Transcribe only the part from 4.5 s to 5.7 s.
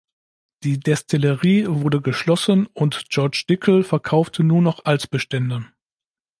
noch Altbestände.